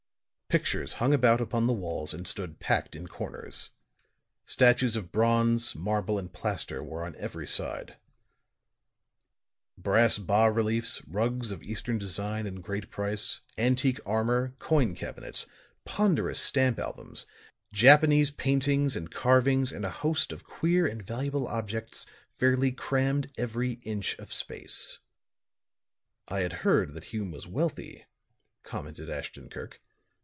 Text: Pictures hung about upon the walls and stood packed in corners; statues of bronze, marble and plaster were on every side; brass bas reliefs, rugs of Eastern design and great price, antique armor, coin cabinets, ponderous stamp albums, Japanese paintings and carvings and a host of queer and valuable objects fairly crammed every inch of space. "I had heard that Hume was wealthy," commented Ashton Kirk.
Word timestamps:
Pictures 0.59 0.91
hung 0.95 1.13
about 1.13 1.39
upon 1.39 1.65
the 1.65 1.71
walls 1.71 2.13
and 2.13 2.27
stood 2.27 2.59
packed 2.59 2.93
in 2.93 3.07
corners; 3.07 3.69
statues 4.45 4.97
of 4.97 5.09
bronze, 5.09 5.73
marble 5.75 6.19
and 6.19 6.33
plaster 6.33 6.83
were 6.83 7.05
on 7.05 7.15
every 7.15 7.47
side; 7.47 7.95
brass 9.77 10.17
bas 10.17 10.53
reliefs, 10.53 11.01
rugs 11.07 11.51
of 11.51 11.63
Eastern 11.63 11.97
design 11.97 12.45
and 12.45 12.61
great 12.61 12.89
price, 12.91 13.39
antique 13.57 14.01
armor, 14.05 14.53
coin 14.59 14.93
cabinets, 14.93 15.45
ponderous 15.85 16.41
stamp 16.41 16.77
albums, 16.77 17.25
Japanese 17.71 18.29
paintings 18.29 18.97
and 18.97 19.09
carvings 19.09 19.71
and 19.71 19.85
a 19.85 19.89
host 20.01 20.33
of 20.33 20.43
queer 20.43 20.85
and 20.85 21.01
valuable 21.01 21.47
objects 21.47 22.05
fairly 22.33 22.73
crammed 22.73 23.31
every 23.37 23.79
inch 23.83 24.19
of 24.19 24.33
space. 24.33 24.99
"I 26.27 26.41
had 26.41 26.51
heard 26.67 26.93
that 26.95 27.05
Hume 27.05 27.31
was 27.31 27.47
wealthy," 27.47 28.03
commented 28.63 29.09
Ashton 29.09 29.47
Kirk. 29.49 29.79